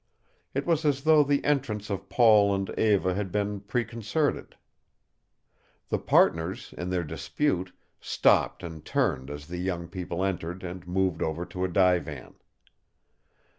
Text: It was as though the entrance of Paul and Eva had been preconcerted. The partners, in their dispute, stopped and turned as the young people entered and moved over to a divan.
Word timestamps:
It 0.55 0.65
was 0.65 0.83
as 0.83 1.03
though 1.03 1.23
the 1.23 1.45
entrance 1.45 1.91
of 1.91 2.09
Paul 2.09 2.55
and 2.55 2.71
Eva 2.71 3.13
had 3.13 3.31
been 3.31 3.59
preconcerted. 3.59 4.55
The 5.89 5.99
partners, 5.99 6.73
in 6.75 6.89
their 6.89 7.03
dispute, 7.03 7.71
stopped 7.99 8.63
and 8.63 8.83
turned 8.83 9.29
as 9.29 9.45
the 9.45 9.59
young 9.59 9.87
people 9.87 10.23
entered 10.25 10.63
and 10.63 10.87
moved 10.87 11.21
over 11.21 11.45
to 11.45 11.65
a 11.65 11.67
divan. 11.67 12.33